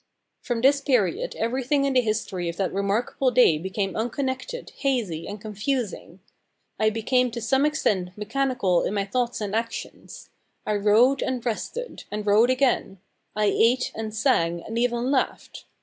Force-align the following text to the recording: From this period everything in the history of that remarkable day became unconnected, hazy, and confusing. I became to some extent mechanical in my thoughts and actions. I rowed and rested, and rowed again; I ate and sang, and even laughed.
From 0.41 0.61
this 0.61 0.81
period 0.81 1.35
everything 1.35 1.85
in 1.85 1.93
the 1.93 2.01
history 2.01 2.49
of 2.49 2.57
that 2.57 2.73
remarkable 2.73 3.29
day 3.29 3.59
became 3.59 3.95
unconnected, 3.95 4.71
hazy, 4.77 5.27
and 5.27 5.39
confusing. 5.39 6.21
I 6.79 6.89
became 6.89 7.29
to 7.29 7.39
some 7.39 7.67
extent 7.67 8.17
mechanical 8.17 8.81
in 8.81 8.95
my 8.95 9.05
thoughts 9.05 9.39
and 9.41 9.55
actions. 9.55 10.31
I 10.65 10.73
rowed 10.77 11.21
and 11.21 11.45
rested, 11.45 12.05
and 12.09 12.25
rowed 12.25 12.49
again; 12.49 12.99
I 13.35 13.45
ate 13.55 13.91
and 13.93 14.11
sang, 14.11 14.63
and 14.63 14.75
even 14.79 15.11
laughed. 15.11 15.65